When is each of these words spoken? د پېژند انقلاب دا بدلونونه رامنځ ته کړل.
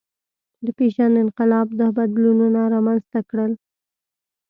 د 0.65 0.67
پېژند 0.77 1.15
انقلاب 1.23 1.67
دا 1.79 1.87
بدلونونه 1.97 2.59
رامنځ 2.73 3.01
ته 3.13 3.19
کړل. 3.29 3.51